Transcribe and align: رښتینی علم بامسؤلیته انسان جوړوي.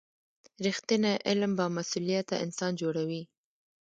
رښتینی 0.65 1.13
علم 1.29 1.51
بامسؤلیته 1.59 2.35
انسان 2.45 2.71
جوړوي. 2.81 3.21